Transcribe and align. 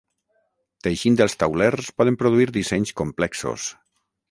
Teixint 0.87 1.19
els 1.25 1.35
taulers 1.43 1.91
poden 2.01 2.19
produir 2.23 2.49
dissenys 2.57 2.97
complexos. 3.03 3.71